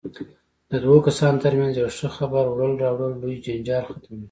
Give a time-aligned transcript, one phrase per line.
[0.69, 4.19] د دوو کسانو ترمنځ یو ښه خبر وړل راوړل لوی جنجال ختموي.